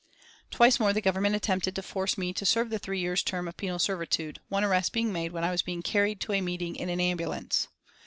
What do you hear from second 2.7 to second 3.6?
the three years' term of